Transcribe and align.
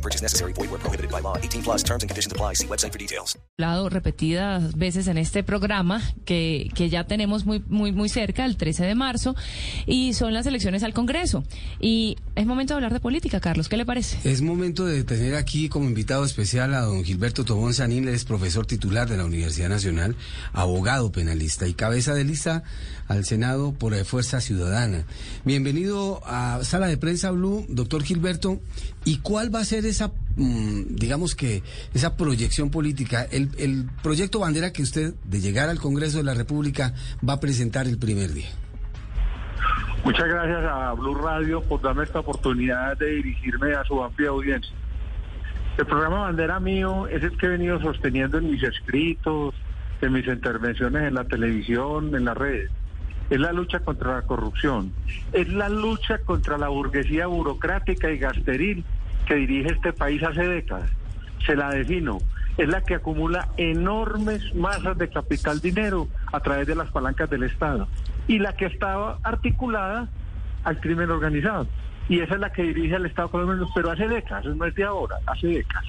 No 0.00 0.02
purchase 0.02 0.22
necessary. 0.22 0.54
Void 0.54 0.70
where 0.70 0.80
prohibited 0.80 1.10
by 1.10 1.20
law. 1.20 1.36
18 1.36 1.62
plus 1.62 1.82
terms 1.82 2.02
and 2.02 2.08
conditions 2.08 2.32
apply. 2.32 2.54
See 2.54 2.66
website 2.66 2.92
for 2.92 2.98
details. 2.98 3.36
hablado 3.60 3.90
repetidas 3.90 4.74
veces 4.76 5.06
en 5.06 5.18
este 5.18 5.42
programa 5.42 6.00
que, 6.24 6.70
que 6.74 6.88
ya 6.88 7.04
tenemos 7.04 7.44
muy, 7.44 7.62
muy, 7.68 7.92
muy 7.92 8.08
cerca, 8.08 8.46
el 8.46 8.56
13 8.56 8.84
de 8.84 8.94
marzo, 8.94 9.36
y 9.86 10.14
son 10.14 10.32
las 10.32 10.46
elecciones 10.46 10.82
al 10.82 10.94
Congreso. 10.94 11.44
Y 11.78 12.16
es 12.36 12.46
momento 12.46 12.72
de 12.72 12.76
hablar 12.76 12.94
de 12.94 13.00
política, 13.00 13.40
Carlos, 13.40 13.68
¿qué 13.68 13.76
le 13.76 13.84
parece? 13.84 14.18
Es 14.24 14.40
momento 14.40 14.86
de 14.86 15.04
tener 15.04 15.34
aquí 15.34 15.68
como 15.68 15.86
invitado 15.86 16.24
especial 16.24 16.72
a 16.72 16.80
don 16.80 17.04
Gilberto 17.04 17.44
Tobón 17.44 17.74
Sanín, 17.74 18.08
él 18.08 18.14
es 18.14 18.24
profesor 18.24 18.64
titular 18.64 19.08
de 19.08 19.18
la 19.18 19.26
Universidad 19.26 19.68
Nacional, 19.68 20.16
abogado 20.54 21.12
penalista 21.12 21.66
y 21.66 21.74
cabeza 21.74 22.14
de 22.14 22.24
lista 22.24 22.62
al 23.08 23.24
Senado 23.24 23.72
por 23.72 23.92
eh, 23.92 24.04
Fuerza 24.04 24.40
Ciudadana. 24.40 25.04
Bienvenido 25.44 26.22
a 26.24 26.60
Sala 26.62 26.86
de 26.86 26.96
Prensa 26.96 27.30
Blue, 27.32 27.66
doctor 27.68 28.04
Gilberto. 28.04 28.60
¿Y 29.04 29.18
cuál 29.18 29.52
va 29.52 29.60
a 29.60 29.64
ser 29.64 29.86
esa, 29.90 30.12
mm, 30.36 30.94
digamos 30.96 31.34
que, 31.34 31.62
esa 31.92 32.16
proyección 32.16 32.70
política, 32.70 33.26
el, 33.30 33.50
el 33.58 33.86
proyecto 34.02 34.40
bandera 34.40 34.72
que 34.72 34.82
usted, 34.82 35.14
de 35.24 35.40
llegar 35.40 35.68
al 35.68 35.78
Congreso 35.78 36.18
de 36.18 36.24
la 36.24 36.34
República, 36.34 36.94
va 37.26 37.34
a 37.34 37.40
presentar 37.40 37.86
el 37.86 37.98
primer 37.98 38.32
día? 38.32 38.48
Muchas 40.04 40.28
gracias 40.28 40.64
a 40.64 40.92
Blue 40.94 41.14
Radio 41.14 41.60
por 41.60 41.82
darme 41.82 42.04
esta 42.04 42.20
oportunidad 42.20 42.96
de 42.96 43.16
dirigirme 43.16 43.74
a 43.74 43.84
su 43.84 44.02
amplia 44.02 44.30
audiencia. 44.30 44.74
El 45.76 45.86
programa 45.86 46.22
Bandera 46.22 46.58
mío 46.58 47.06
es 47.06 47.22
el 47.22 47.36
que 47.36 47.46
he 47.46 47.48
venido 47.50 47.80
sosteniendo 47.80 48.38
en 48.38 48.50
mis 48.50 48.62
escritos, 48.62 49.54
en 50.00 50.12
mis 50.12 50.26
intervenciones 50.26 51.02
en 51.02 51.14
la 51.14 51.24
televisión, 51.24 52.14
en 52.14 52.24
las 52.24 52.36
redes. 52.36 52.70
Es 53.28 53.38
la 53.38 53.52
lucha 53.52 53.80
contra 53.80 54.16
la 54.16 54.22
corrupción, 54.22 54.92
es 55.32 55.48
la 55.48 55.68
lucha 55.68 56.18
contra 56.18 56.58
la 56.58 56.68
burguesía 56.68 57.26
burocrática 57.26 58.10
y 58.10 58.18
gasteril 58.18 58.84
que 59.30 59.36
dirige 59.36 59.72
este 59.72 59.92
país 59.92 60.20
hace 60.24 60.42
décadas. 60.42 60.90
Se 61.46 61.54
la 61.54 61.70
defino, 61.70 62.18
es 62.58 62.68
la 62.68 62.80
que 62.82 62.96
acumula 62.96 63.46
enormes 63.56 64.52
masas 64.56 64.98
de 64.98 65.08
capital 65.08 65.60
dinero 65.60 66.08
a 66.32 66.40
través 66.40 66.66
de 66.66 66.74
las 66.74 66.90
palancas 66.90 67.30
del 67.30 67.44
Estado 67.44 67.86
y 68.26 68.40
la 68.40 68.54
que 68.54 68.66
estaba 68.66 69.18
articulada 69.22 70.08
al 70.64 70.80
crimen 70.80 71.12
organizado. 71.12 71.68
Y 72.08 72.18
esa 72.18 72.34
es 72.34 72.40
la 72.40 72.50
que 72.50 72.64
dirige 72.64 72.96
al 72.96 73.06
Estado 73.06 73.28
colombiano, 73.28 73.68
pero 73.72 73.92
hace 73.92 74.08
décadas, 74.08 74.46
no 74.46 74.64
es 74.64 74.74
de 74.74 74.82
ahora, 74.82 75.14
hace 75.26 75.46
décadas. 75.46 75.86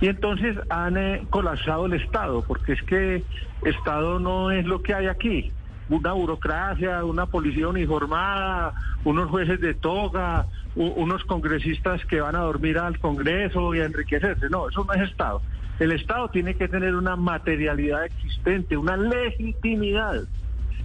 Y 0.00 0.08
entonces 0.08 0.56
han 0.70 0.96
eh, 0.96 1.22
colapsado 1.28 1.84
el 1.84 1.92
Estado, 1.92 2.42
porque 2.48 2.72
es 2.72 2.82
que 2.84 3.22
Estado 3.62 4.18
no 4.20 4.50
es 4.50 4.64
lo 4.64 4.80
que 4.80 4.94
hay 4.94 5.08
aquí. 5.08 5.52
Una 5.90 6.12
burocracia, 6.14 7.04
una 7.04 7.26
policía 7.26 7.68
uniformada, 7.68 8.72
unos 9.04 9.28
jueces 9.28 9.60
de 9.60 9.74
toga, 9.74 10.46
unos 10.76 11.24
congresistas 11.24 12.04
que 12.06 12.20
van 12.20 12.36
a 12.36 12.40
dormir 12.40 12.78
al 12.78 12.98
Congreso 12.98 13.74
y 13.74 13.80
a 13.80 13.84
enriquecerse. 13.84 14.48
No, 14.50 14.68
eso 14.68 14.84
no 14.84 14.92
es 14.92 15.08
Estado. 15.08 15.40
El 15.78 15.92
Estado 15.92 16.28
tiene 16.28 16.54
que 16.54 16.68
tener 16.68 16.94
una 16.94 17.16
materialidad 17.16 18.04
existente, 18.04 18.76
una 18.76 18.96
legitimidad 18.96 20.22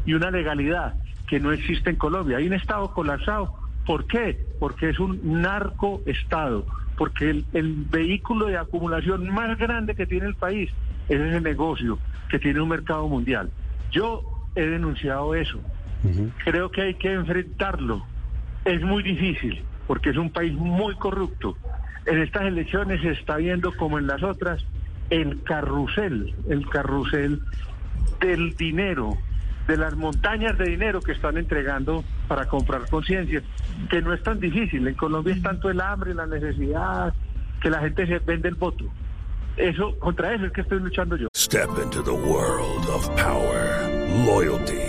y 0.05 0.13
una 0.13 0.31
legalidad 0.31 0.95
que 1.27 1.39
no 1.39 1.51
existe 1.51 1.91
en 1.91 1.95
Colombia. 1.95 2.37
Hay 2.37 2.47
un 2.47 2.53
Estado 2.53 2.91
colapsado. 2.93 3.53
¿Por 3.85 4.05
qué? 4.05 4.39
Porque 4.59 4.89
es 4.89 4.99
un 4.99 5.41
narcoestado, 5.41 6.65
porque 6.97 7.29
el, 7.29 7.45
el 7.53 7.73
vehículo 7.89 8.47
de 8.47 8.57
acumulación 8.57 9.29
más 9.29 9.57
grande 9.57 9.95
que 9.95 10.05
tiene 10.05 10.27
el 10.27 10.35
país 10.35 10.69
es 11.07 11.19
ese 11.19 11.41
negocio 11.41 11.97
que 12.29 12.39
tiene 12.39 12.61
un 12.61 12.69
mercado 12.69 13.07
mundial. 13.07 13.49
Yo 13.91 14.23
he 14.55 14.61
denunciado 14.61 15.35
eso. 15.35 15.59
Creo 16.45 16.71
que 16.71 16.81
hay 16.81 16.93
que 16.93 17.11
enfrentarlo. 17.11 18.05
Es 18.63 18.81
muy 18.81 19.03
difícil, 19.03 19.61
porque 19.89 20.11
es 20.11 20.17
un 20.17 20.29
país 20.29 20.53
muy 20.53 20.93
corrupto. 20.97 21.57
En 22.05 22.21
estas 22.21 22.43
elecciones 22.43 23.01
se 23.01 23.09
está 23.09 23.37
viendo, 23.37 23.75
como 23.75 23.97
en 23.97 24.05
las 24.05 24.21
otras, 24.21 24.63
el 25.09 25.41
carrusel, 25.41 26.35
el 26.47 26.69
carrusel 26.69 27.41
del 28.19 28.55
dinero, 28.55 29.17
de 29.67 29.77
las 29.77 29.95
montañas 29.95 30.55
de 30.59 30.65
dinero 30.65 31.01
que 31.01 31.13
están 31.13 31.39
entregando 31.39 32.03
para 32.27 32.45
comprar 32.47 32.87
conciencia, 32.87 33.41
que 33.89 33.99
no 34.03 34.13
es 34.13 34.21
tan 34.21 34.39
difícil. 34.39 34.87
En 34.87 34.93
Colombia 34.93 35.33
es 35.33 35.41
tanto 35.41 35.71
el 35.71 35.81
hambre, 35.81 36.13
la 36.13 36.27
necesidad, 36.27 37.11
que 37.59 37.71
la 37.71 37.79
gente 37.79 38.05
se 38.05 38.19
vende 38.19 38.49
el 38.49 38.55
voto. 38.55 38.85
Eso, 39.57 39.97
contra 39.97 40.35
eso 40.35 40.45
es 40.45 40.51
que 40.51 40.61
estoy 40.61 40.81
luchando 40.81 41.15
yo. 41.15 41.29
Step 41.35 41.67
into 41.83 42.03
the 42.03 42.11
world 42.11 42.87
of 42.89 43.09
power, 43.15 43.89
loyalty, 44.23 44.88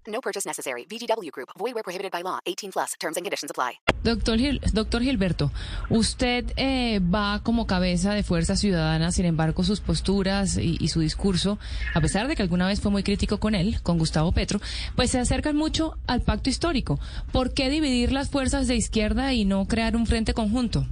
No 0.11 0.19
purchase 0.21 0.45
necessary. 0.47 0.85
VGW 0.85 1.31
Group. 1.31 1.49
Void 1.57 1.73
where 1.73 1.83
prohibited 1.83 2.11
by 2.11 2.21
law. 2.21 2.39
18 2.45 2.71
plus. 2.71 2.91
Terms 2.99 3.17
and 3.17 3.23
conditions 3.25 3.49
apply. 3.49 3.79
Doctor, 4.03 4.37
Gil- 4.37 4.59
doctor 4.73 5.01
Gilberto, 5.01 5.51
usted 5.89 6.51
eh, 6.57 6.99
va 6.99 7.41
como 7.43 7.67
cabeza 7.67 8.13
de 8.13 8.23
Fuerza 8.23 8.55
Ciudadana, 8.55 9.11
sin 9.11 9.25
embargo, 9.25 9.63
sus 9.63 9.79
posturas 9.79 10.57
y, 10.57 10.75
y 10.79 10.87
su 10.87 10.99
discurso, 11.01 11.59
a 11.93 12.01
pesar 12.01 12.27
de 12.27 12.35
que 12.35 12.41
alguna 12.41 12.65
vez 12.67 12.81
fue 12.81 12.89
muy 12.91 13.03
crítico 13.03 13.39
con 13.39 13.53
él, 13.53 13.77
con 13.83 13.99
Gustavo 13.99 14.31
Petro, 14.31 14.59
pues 14.95 15.11
se 15.11 15.19
acercan 15.19 15.55
mucho 15.55 15.97
al 16.07 16.21
pacto 16.21 16.49
histórico. 16.49 16.99
¿Por 17.31 17.53
qué 17.53 17.69
dividir 17.69 18.11
las 18.11 18.29
fuerzas 18.31 18.67
de 18.67 18.75
izquierda 18.75 19.33
y 19.33 19.45
no 19.45 19.65
crear 19.67 19.95
un 19.95 20.05
frente 20.07 20.33
conjunto? 20.33 20.85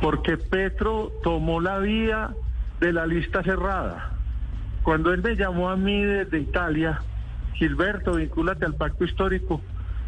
porque 0.00 0.36
Petro 0.36 1.10
tomó 1.22 1.60
la 1.60 1.78
vía 1.78 2.34
de 2.80 2.92
la 2.92 3.06
lista 3.06 3.42
cerrada. 3.42 4.12
Cuando 4.82 5.12
él 5.12 5.22
me 5.22 5.34
llamó 5.36 5.70
a 5.70 5.76
mí 5.76 6.02
desde 6.02 6.38
Italia, 6.40 7.02
Gilberto, 7.56 8.14
vincúlate 8.14 8.64
al 8.64 8.74
pacto 8.74 9.04
histórico, 9.04 9.60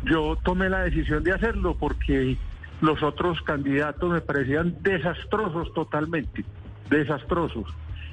yo 0.05 0.37
tomé 0.45 0.69
la 0.69 0.81
decisión 0.81 1.25
de 1.25 1.33
hacerlo 1.33 1.77
porque 1.79 2.37
los 2.81 3.03
otros 3.03 3.41
candidatos 3.43 4.11
me 4.11 4.21
parecían 4.21 4.77
desastrosos 4.81 5.73
totalmente, 5.75 6.45
desastrosos. 6.89 7.67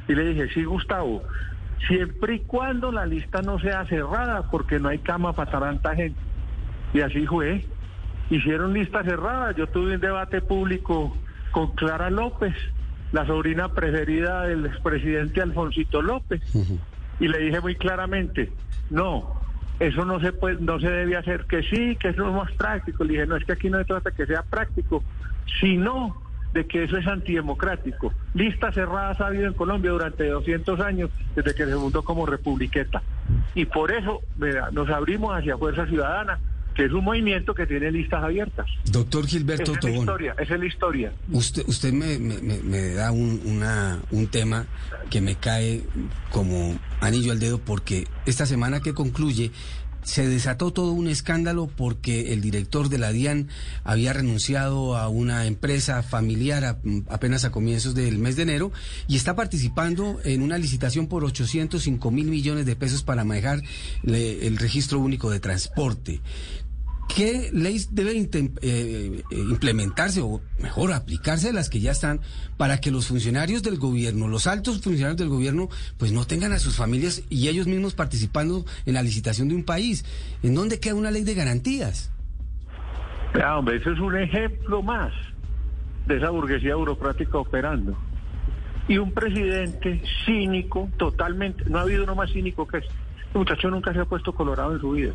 Y 0.07 0.16
le 0.16 0.29
dije, 0.29 0.50
sí, 0.53 0.63
Gustavo, 0.63 1.24
siempre 1.88 2.35
y 2.35 2.40
cuando 2.40 2.91
la 2.91 3.06
lista 3.06 3.41
no 3.41 3.59
sea 3.59 3.85
cerrada, 3.85 4.50
porque 4.50 4.79
no 4.79 4.90
hay 4.90 5.00
cama 5.00 5.34
para 5.34 5.59
tanta 5.59 5.95
gente. 5.95 6.19
Y 6.94 7.01
así 7.01 7.25
fue. 7.25 7.66
Hicieron 8.29 8.74
lista 8.74 9.03
cerrada. 9.03 9.51
Yo 9.51 9.68
tuve 9.68 9.95
un 9.95 10.01
debate 10.01 10.41
público 10.41 11.16
con 11.51 11.72
Clara 11.72 12.09
López, 12.09 12.56
la 13.12 13.25
sobrina 13.25 13.69
preferida 13.69 14.44
del 14.44 14.66
expresidente 14.66 15.41
Alfonsito 15.41 16.01
López. 16.01 16.41
Y 17.19 17.27
le 17.27 17.39
dije 17.39 17.61
muy 17.61 17.75
claramente, 17.75 18.51
no, 18.89 19.41
eso 19.79 20.05
no 20.05 20.19
se 20.19 20.31
puede, 20.33 20.57
no 20.59 20.79
se 20.79 20.89
debe 20.89 21.17
hacer, 21.17 21.45
que 21.45 21.63
sí, 21.63 21.95
que 21.97 22.09
eso 22.09 22.27
es 22.27 22.33
más 22.33 22.51
práctico. 22.53 23.03
Le 23.03 23.13
dije, 23.13 23.25
no, 23.25 23.35
es 23.35 23.45
que 23.45 23.53
aquí 23.53 23.69
no 23.69 23.77
se 23.79 23.85
trata 23.85 24.12
que 24.12 24.25
sea 24.25 24.44
práctico, 24.44 25.03
sino 25.59 26.15
de 26.53 26.65
que 26.65 26.85
eso 26.85 26.97
es 26.97 27.06
antidemocrático. 27.06 28.13
Listas 28.33 28.73
cerradas 28.75 29.19
ha 29.19 29.27
habido 29.27 29.47
en 29.47 29.53
Colombia 29.53 29.91
durante 29.91 30.25
200 30.27 30.79
años, 30.79 31.09
desde 31.35 31.53
que 31.53 31.65
se 31.65 31.73
fundó 31.73 32.03
como 32.03 32.25
republiqueta. 32.25 33.01
Y 33.53 33.65
por 33.65 33.91
eso 33.91 34.21
vea, 34.38 34.69
nos 34.71 34.89
abrimos 34.89 35.38
hacia 35.38 35.57
Fuerza 35.57 35.85
Ciudadana, 35.85 36.39
que 36.75 36.86
es 36.86 36.92
un 36.92 37.04
movimiento 37.06 37.54
que 37.56 37.66
tiene 37.66 37.92
listas 37.92 38.24
abiertas. 38.24 38.66
Doctor 38.92 39.25
Gilberto 39.27 39.63
Esa 39.63 39.72
es 39.72 39.75
la 39.75 39.80
Tobón. 39.81 40.00
historia, 40.00 40.36
esa 40.39 40.54
es 40.56 40.60
la 40.60 40.66
historia. 40.66 41.13
Usted, 41.31 41.63
usted 41.68 41.94
me, 41.94 42.19
me- 42.19 42.39
me- 42.42 42.62
me 42.62 42.89
da 42.94 43.12
un, 43.12 43.42
una- 43.45 44.00
un 44.12 44.27
tema 44.27 44.68
que 45.10 45.22
me 45.22 45.36
cae 45.36 45.83
como 46.31 46.77
anillo 47.00 47.31
al 47.31 47.39
dedo 47.39 47.60
porque 47.60 48.07
esta 48.25 48.45
semana 48.45 48.81
que 48.81 48.94
concluye 48.94 49.51
se 50.04 50.27
desató 50.27 50.72
todo 50.72 50.92
un 50.92 51.07
escándalo 51.07 51.66
porque 51.66 52.31
el 52.31 52.39
director 52.39 52.89
de 52.89 53.00
la 53.00 53.12
DIAN 53.12 53.48
había 53.83 54.13
renunciado 54.13 54.95
a 54.98 55.07
una 55.10 55.48
empresa 55.48 56.04
familiar 56.04 56.78
apenas 57.10 57.44
a 57.44 57.51
comienzos 57.51 57.95
del 57.95 58.19
mes 58.19 58.36
de 58.36 58.44
enero 58.44 58.71
y 59.07 59.16
está 59.16 59.36
participando 59.36 60.19
en 60.24 60.44
una 60.44 60.60
licitación 60.60 61.07
por 61.07 61.24
805 61.25 62.12
mil 62.12 62.28
millones 62.28 62.68
de 62.68 62.75
pesos 62.75 63.01
para 63.01 63.24
manejar 63.24 63.62
el 64.04 64.57
registro 64.57 65.00
único 65.00 65.31
de 65.31 65.39
transporte. 65.39 66.21
¿Qué 67.15 67.50
leyes 67.53 67.95
deben 67.95 68.29
eh, 68.33 68.51
eh, 68.62 69.23
implementarse 69.31 70.19
o 70.19 70.41
mejor 70.62 70.91
aplicarse 70.91 71.53
las 71.53 71.69
que 71.69 71.79
ya 71.79 71.91
están 71.91 72.19
para 72.57 72.81
que 72.81 72.91
los 72.91 73.07
funcionarios 73.07 73.63
del 73.63 73.77
gobierno, 73.77 74.27
los 74.27 74.47
altos 74.47 74.81
funcionarios 74.81 75.15
del 75.15 75.29
gobierno, 75.29 75.69
pues 75.97 76.12
no 76.12 76.27
tengan 76.27 76.51
a 76.51 76.59
sus 76.59 76.75
familias 76.75 77.23
y 77.29 77.47
ellos 77.47 77.67
mismos 77.67 77.95
participando 77.95 78.65
en 78.85 78.95
la 78.95 79.01
licitación 79.01 79.47
de 79.47 79.56
un 79.56 79.63
país? 79.63 80.03
¿En 80.44 80.56
dónde 80.56 80.81
queda 80.81 80.95
una 80.95 81.09
ley 81.09 81.23
de 81.23 81.35
garantías? 81.35 82.12
Ya, 83.33 83.57
hombre, 83.57 83.77
eso 83.77 83.91
es 83.94 84.00
un 84.00 84.18
ejemplo 84.18 84.83
más 84.83 85.13
de 86.07 86.18
esa 86.18 86.31
burguesía 86.31 86.75
burocrática 86.75 87.38
operando. 87.38 87.97
Y 88.89 88.97
un 88.97 89.13
presidente 89.13 90.01
cínico, 90.25 90.89
totalmente, 90.97 91.63
no 91.69 91.77
ha 91.77 91.83
habido 91.83 92.03
uno 92.03 92.15
más 92.15 92.29
cínico 92.33 92.68
que 92.68 92.79
este 92.79 93.05
este 93.35 93.39
muchacho 93.39 93.69
nunca 93.69 93.91
se 93.91 93.99
ha 93.99 94.05
puesto 94.05 94.33
colorado 94.33 94.75
en 94.75 94.79
su 94.79 94.91
vida. 94.91 95.11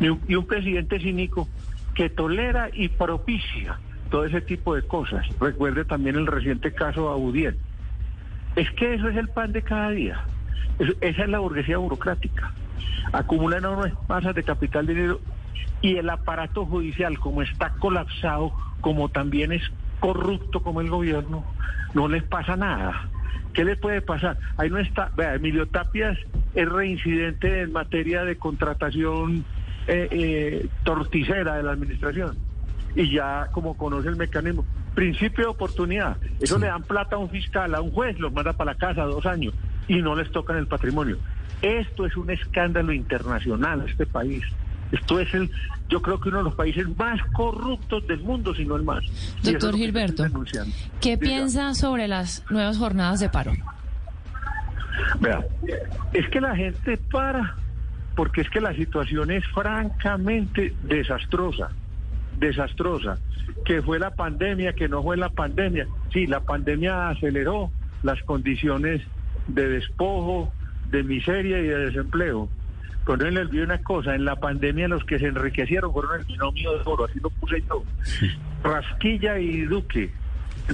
Y 0.00 0.34
un, 0.34 0.46
presidente 0.46 0.98
cínico 0.98 1.46
que 1.94 2.10
tolera 2.10 2.70
y 2.72 2.88
propicia 2.88 3.78
todo 4.10 4.24
ese 4.24 4.40
tipo 4.40 4.74
de 4.74 4.82
cosas. 4.82 5.24
Recuerde 5.38 5.84
también 5.84 6.16
el 6.16 6.26
reciente 6.26 6.72
caso 6.72 7.08
Audiel. 7.08 7.56
Es 8.56 8.68
que 8.72 8.94
eso 8.94 9.08
es 9.08 9.16
el 9.16 9.28
pan 9.28 9.52
de 9.52 9.62
cada 9.62 9.90
día. 9.90 10.24
esa 11.00 11.22
es 11.22 11.28
la 11.28 11.38
burguesía 11.38 11.78
burocrática. 11.78 12.52
Acumula 13.12 13.58
enormes 13.58 13.92
masas 14.08 14.34
de 14.34 14.42
capital 14.42 14.88
dinero 14.88 15.20
y 15.82 15.98
el 15.98 16.10
aparato 16.10 16.66
judicial, 16.66 17.16
como 17.20 17.42
está 17.42 17.74
colapsado, 17.74 18.52
como 18.80 19.08
también 19.08 19.52
es 19.52 19.62
corrupto 20.00 20.64
como 20.64 20.80
el 20.80 20.90
gobierno, 20.90 21.44
no 21.94 22.08
les 22.08 22.24
pasa 22.24 22.56
nada. 22.56 23.08
¿Qué 23.52 23.64
le 23.64 23.76
puede 23.76 24.02
pasar? 24.02 24.36
Ahí 24.56 24.68
no 24.68 24.78
está, 24.78 25.12
vea, 25.16 25.34
Emilio 25.34 25.66
Tapias 25.68 26.18
es 26.56 26.68
reincidente 26.68 27.60
en 27.60 27.72
materia 27.72 28.24
de 28.24 28.36
contratación 28.36 29.44
eh, 29.86 30.08
eh, 30.10 30.68
torticera 30.82 31.56
de 31.56 31.62
la 31.62 31.72
administración. 31.72 32.36
Y 32.96 33.12
ya 33.12 33.48
como 33.52 33.76
conoce 33.76 34.08
el 34.08 34.16
mecanismo, 34.16 34.64
principio 34.94 35.44
de 35.44 35.50
oportunidad, 35.50 36.16
eso 36.40 36.58
le 36.58 36.68
dan 36.68 36.82
plata 36.82 37.16
a 37.16 37.18
un 37.18 37.28
fiscal, 37.28 37.74
a 37.74 37.82
un 37.82 37.92
juez, 37.92 38.18
los 38.18 38.32
manda 38.32 38.54
para 38.54 38.72
la 38.72 38.78
casa 38.78 39.04
dos 39.04 39.26
años 39.26 39.52
y 39.86 39.96
no 39.96 40.16
les 40.16 40.32
tocan 40.32 40.56
el 40.56 40.66
patrimonio. 40.66 41.18
Esto 41.60 42.06
es 42.06 42.16
un 42.16 42.30
escándalo 42.30 42.92
internacional 42.92 43.84
este 43.86 44.06
país. 44.06 44.42
Esto 44.92 45.20
es 45.20 45.32
el, 45.34 45.50
yo 45.90 46.00
creo 46.00 46.18
que 46.20 46.30
uno 46.30 46.38
de 46.38 46.44
los 46.44 46.54
países 46.54 46.86
más 46.96 47.20
corruptos 47.32 48.06
del 48.06 48.20
mundo, 48.20 48.54
si 48.54 48.64
no 48.64 48.76
el 48.76 48.82
más. 48.82 49.04
Doctor 49.42 49.76
Gilberto, 49.76 50.24
¿qué 51.02 51.18
piensa 51.18 51.74
sobre 51.74 52.08
las 52.08 52.44
nuevas 52.50 52.78
jornadas 52.78 53.20
de 53.20 53.28
paro? 53.28 53.52
Vea, 55.20 55.44
es 56.12 56.28
que 56.28 56.40
la 56.40 56.54
gente 56.54 56.96
para 57.10 57.56
porque 58.16 58.40
es 58.40 58.50
que 58.50 58.60
la 58.60 58.74
situación 58.74 59.30
es 59.30 59.46
francamente 59.48 60.74
desastrosa, 60.82 61.70
desastrosa. 62.38 63.18
Que 63.64 63.82
fue 63.82 63.98
la 63.98 64.10
pandemia, 64.10 64.72
que 64.72 64.88
no 64.88 65.02
fue 65.02 65.16
la 65.16 65.28
pandemia. 65.28 65.86
Sí, 66.12 66.26
la 66.26 66.40
pandemia 66.40 67.10
aceleró 67.10 67.70
las 68.02 68.20
condiciones 68.22 69.02
de 69.46 69.68
despojo, 69.68 70.52
de 70.90 71.02
miseria 71.02 71.58
y 71.58 71.66
de 71.66 71.78
desempleo. 71.78 72.48
Pero 73.04 73.18
no 73.18 73.30
le 73.30 73.40
olvide 73.40 73.64
una 73.64 73.82
cosa, 73.82 74.14
en 74.14 74.24
la 74.24 74.36
pandemia 74.36 74.88
los 74.88 75.04
que 75.04 75.18
se 75.18 75.26
enriquecieron 75.26 75.92
fueron 75.92 76.18
el 76.18 76.26
binomio 76.26 76.72
de 76.72 76.82
oro, 76.86 77.04
así 77.04 77.20
lo 77.20 77.30
puse 77.30 77.62
yo. 77.68 77.84
Rasquilla 78.64 79.38
y 79.38 79.60
Duque, 79.62 80.10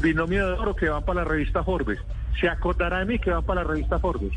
binomio 0.01 0.47
de 0.47 0.53
oro 0.55 0.75
que 0.75 0.89
van 0.89 1.05
para 1.05 1.23
la 1.23 1.29
revista 1.29 1.63
Forbes. 1.63 1.99
Se 2.41 2.49
acordará 2.49 3.01
de 3.01 3.05
mí 3.07 3.19
que 3.19 3.31
van 3.31 3.45
para 3.45 3.63
la 3.63 3.69
revista 3.69 3.99
Forbes. 3.99 4.33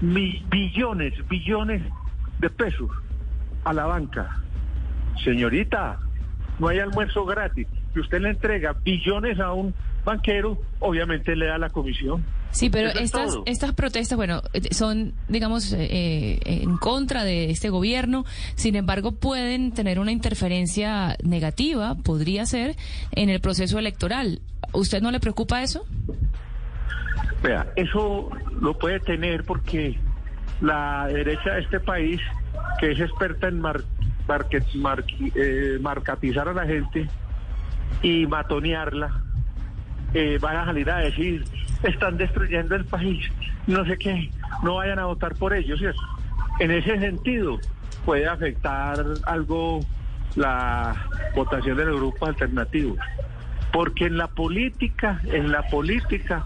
Billones, 0.00 1.28
billones 1.28 1.82
de 2.38 2.50
pesos 2.50 2.90
a 3.64 3.72
la 3.72 3.86
banca. 3.86 4.42
Señorita, 5.24 5.98
no 6.58 6.68
hay 6.68 6.80
almuerzo 6.80 7.24
gratis. 7.24 7.66
Y 7.94 8.00
usted 8.00 8.20
le 8.20 8.30
entrega 8.30 8.74
billones 8.84 9.38
a 9.40 9.52
un 9.52 9.74
banquero, 10.04 10.58
obviamente 10.80 11.36
le 11.36 11.46
da 11.46 11.58
la 11.58 11.70
comisión. 11.70 12.24
Sí, 12.52 12.68
pero 12.68 12.90
estas, 12.90 13.38
estas 13.46 13.72
protestas, 13.72 14.16
bueno, 14.16 14.42
son, 14.70 15.14
digamos, 15.28 15.72
eh, 15.72 15.78
eh, 15.80 16.40
en 16.44 16.76
contra 16.76 17.24
de 17.24 17.50
este 17.50 17.70
gobierno, 17.70 18.24
sin 18.54 18.76
embargo, 18.76 19.12
pueden 19.12 19.72
tener 19.72 19.98
una 19.98 20.12
interferencia 20.12 21.16
negativa, 21.24 21.94
podría 21.96 22.44
ser, 22.44 22.76
en 23.12 23.30
el 23.30 23.40
proceso 23.40 23.78
electoral. 23.78 24.40
¿Usted 24.72 25.00
no 25.00 25.10
le 25.10 25.18
preocupa 25.18 25.62
eso? 25.62 25.86
Vea, 27.42 27.66
eso 27.74 28.30
lo 28.60 28.78
puede 28.78 29.00
tener 29.00 29.44
porque 29.44 29.98
la 30.60 31.08
derecha 31.08 31.54
de 31.54 31.62
este 31.62 31.80
país, 31.80 32.20
que 32.78 32.92
es 32.92 33.00
experta 33.00 33.48
en 33.48 33.60
mar, 33.60 33.82
eh, 35.34 35.78
marcatizar 35.80 36.48
a 36.48 36.52
la 36.52 36.66
gente 36.66 37.08
y 38.02 38.26
matonearla, 38.26 39.22
eh, 40.14 40.38
van 40.40 40.56
a 40.56 40.64
salir 40.66 40.90
a 40.90 40.98
decir, 40.98 41.44
están 41.82 42.16
destruyendo 42.16 42.74
el 42.76 42.84
país, 42.84 43.24
no 43.66 43.84
sé 43.84 43.98
qué, 43.98 44.30
no 44.62 44.76
vayan 44.76 44.98
a 44.98 45.06
votar 45.06 45.34
por 45.34 45.52
ellos. 45.54 45.80
En 46.60 46.70
ese 46.70 46.98
sentido, 46.98 47.58
puede 48.04 48.26
afectar 48.26 49.04
algo 49.24 49.80
la 50.36 50.94
votación 51.34 51.76
de 51.76 51.86
los 51.86 51.96
grupos 51.96 52.28
alternativos. 52.28 52.98
Porque 53.72 54.06
en 54.06 54.18
la 54.18 54.28
política, 54.28 55.20
en 55.24 55.50
la 55.50 55.62
política, 55.68 56.44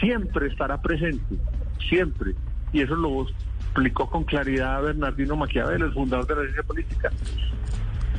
siempre 0.00 0.48
estará 0.48 0.80
presente, 0.80 1.36
siempre. 1.88 2.34
Y 2.72 2.82
eso 2.82 2.94
lo 2.94 3.26
explicó 3.60 4.08
con 4.08 4.24
claridad 4.24 4.82
Bernardino 4.82 5.36
Maquiavelo, 5.36 5.86
el 5.86 5.92
fundador 5.92 6.26
de 6.26 6.34
la 6.34 6.40
ciencia 6.42 6.62
política. 6.62 7.10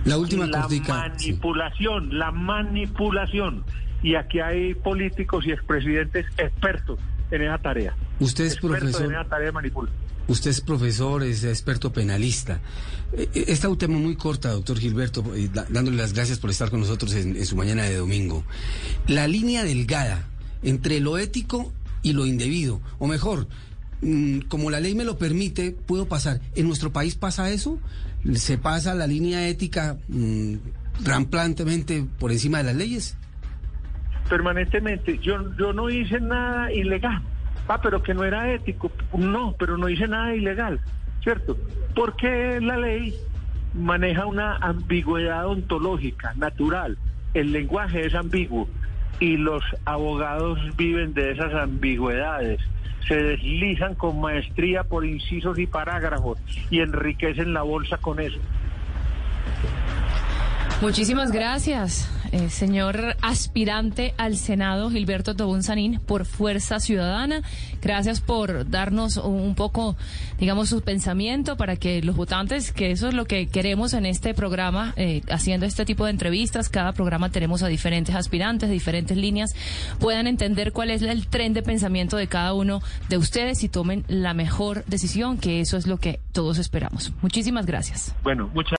La 0.06 0.18
última 0.18 0.48
La 0.48 0.68
manipulación, 0.68 2.18
la 2.18 2.32
manipulación 2.32 3.64
y 4.02 4.16
aquí 4.16 4.40
hay 4.40 4.74
políticos 4.76 5.46
y 5.46 5.52
expresidentes 5.52 6.26
expertos 6.38 7.00
en 7.32 7.42
esa 7.44 7.58
tarea. 7.58 7.96
Usted 8.20 8.46
es 8.46 8.58
profesor. 8.58 9.06
En 9.06 9.12
esa 9.12 9.26
tarea 9.26 9.48
de 9.48 9.52
manipular. 9.52 9.94
Usted 10.28 10.52
es 10.52 10.62
profesor, 10.62 11.24
es 11.24 11.44
experto 11.44 11.92
penalista. 11.92 12.62
Eh, 13.14 13.28
eh, 13.34 13.46
esta 13.48 13.68
es 13.68 13.72
un 13.72 13.78
tema 13.80 13.98
muy 13.98 14.16
corta, 14.16 14.52
doctor 14.52 14.78
Gilberto, 14.78 15.24
dándole 15.70 15.98
las 15.98 16.14
gracias 16.14 16.38
por 16.38 16.52
estar 16.52 16.70
con 16.70 16.80
nosotros 16.80 17.16
en, 17.16 17.44
su 17.46 17.56
mañana 17.56 17.84
de 17.84 17.96
domingo. 17.96 18.44
La 19.08 19.28
línea 19.28 19.64
delgada 19.64 20.28
entre 20.62 21.00
lo 21.00 21.18
ético 21.18 21.74
y 22.04 22.14
lo 22.14 22.28
indebido, 22.28 22.80
o 23.00 23.08
mejor, 23.08 23.48
mm, 24.02 24.42
como 24.42 24.70
la 24.70 24.80
ley 24.80 24.94
me 24.94 25.04
lo 25.04 25.18
permite, 25.18 25.72
puedo 25.72 26.08
pasar. 26.08 26.42
¿En 26.54 26.68
nuestro 26.68 26.94
país 26.94 27.16
pasa 27.16 27.50
eso? 27.50 27.80
¿Se 28.36 28.60
pasa 28.60 28.94
la 28.94 29.08
línea 29.08 29.48
ética 29.48 29.98
mm, 30.10 30.56
ramplantemente 31.04 32.06
por 32.20 32.32
encima 32.32 32.60
de 32.60 32.66
las 32.66 32.76
leyes? 32.76 33.18
Permanentemente. 34.30 35.18
Yo, 35.18 35.56
yo 35.58 35.74
no 35.74 35.90
hice 35.90 36.20
nada 36.20 36.72
ilegal. 36.72 37.22
Ah, 37.68 37.80
pero 37.82 38.02
que 38.02 38.14
no 38.14 38.24
era 38.24 38.52
ético. 38.52 38.92
No, 39.18 39.56
pero 39.60 39.78
no 39.78 39.90
hice 39.90 40.08
nada 40.08 40.34
ilegal, 40.36 40.80
¿cierto? 41.22 41.58
Porque 41.96 42.60
la 42.62 42.78
ley 42.78 43.14
maneja 43.74 44.26
una 44.26 44.56
ambigüedad 44.58 45.46
ontológica, 45.46 46.34
natural. 46.36 46.98
El 47.34 47.52
lenguaje 47.52 48.06
es 48.06 48.16
ambiguo 48.16 48.68
y 49.20 49.38
los 49.38 49.64
abogados 49.86 50.60
viven 50.78 51.14
de 51.14 51.32
esas 51.32 51.54
ambigüedades. 51.54 52.60
Se 53.08 53.16
deslizan 53.16 53.96
con 53.96 54.20
maestría 54.20 54.84
por 54.84 55.06
incisos 55.06 55.58
y 55.60 55.68
parágrafos 55.68 56.40
y 56.70 56.80
enriquecen 56.80 57.54
la 57.54 57.64
bolsa 57.64 57.98
con 57.98 58.20
eso. 58.20 58.40
Muchísimas 60.82 61.32
gracias. 61.32 62.19
Eh, 62.32 62.50
señor 62.50 63.16
aspirante 63.22 64.14
al 64.18 64.38
Senado, 64.38 64.90
Gilberto 64.90 65.36
Tobón 65.36 65.64
Sanín, 65.64 66.00
por 66.00 66.26
Fuerza 66.26 66.80
Ciudadana. 66.80 67.42
Gracias 67.82 68.22
por 68.22 68.70
darnos 68.70 69.18
un 69.18 69.56
poco, 69.56 69.96
digamos, 70.40 70.70
su 70.70 70.82
pensamiento 70.82 71.58
para 71.58 71.76
que 71.76 72.02
los 72.02 72.16
votantes, 72.16 72.72
que 72.72 72.92
eso 72.92 73.08
es 73.08 73.14
lo 73.14 73.26
que 73.26 73.48
queremos 73.48 73.94
en 73.94 74.06
este 74.06 74.34
programa, 74.34 74.94
eh, 74.96 75.22
haciendo 75.30 75.66
este 75.66 75.86
tipo 75.86 76.06
de 76.06 76.12
entrevistas, 76.12 76.70
cada 76.70 76.94
programa 76.94 77.30
tenemos 77.30 77.64
a 77.64 77.68
diferentes 77.68 78.16
aspirantes, 78.16 78.70
diferentes 78.70 79.18
líneas, 79.18 79.56
puedan 80.00 80.28
entender 80.28 80.72
cuál 80.72 80.92
es 80.92 81.02
el 81.02 81.28
tren 81.28 81.54
de 81.54 81.64
pensamiento 81.64 82.18
de 82.18 82.28
cada 82.28 82.54
uno 82.54 82.82
de 83.10 83.18
ustedes 83.18 83.64
y 83.64 83.70
tomen 83.70 84.06
la 84.08 84.34
mejor 84.34 84.84
decisión, 84.86 85.38
que 85.38 85.62
eso 85.62 85.78
es 85.78 85.88
lo 85.88 85.98
que 85.98 86.20
todos 86.32 86.58
esperamos. 86.58 87.12
Muchísimas 87.22 87.66
gracias. 87.66 88.16
Bueno, 88.24 88.50
muchas 88.54 88.79